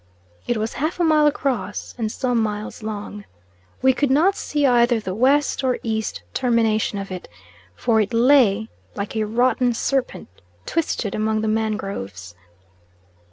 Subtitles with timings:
[0.47, 3.23] It was half a mile across, and some miles long.
[3.83, 7.27] We could not see either the west or east termination of it,
[7.75, 10.27] for it lay like a rotten serpent
[10.65, 12.33] twisted between the mangroves.